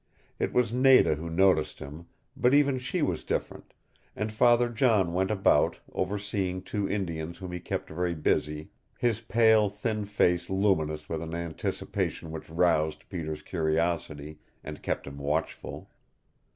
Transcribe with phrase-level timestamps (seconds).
[0.39, 3.75] It was Nada who noticed him, but even she was different;
[4.15, 9.69] and Father John went about, overseeing two Indians whom he kept very busy, his pale,
[9.69, 15.87] thin face luminous with an anticipation which roused Peter's curiosity, and kept him watchful.